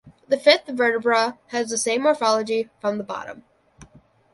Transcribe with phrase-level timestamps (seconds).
[0.27, 3.43] The fifth vertebra has the same morphology from the bottom.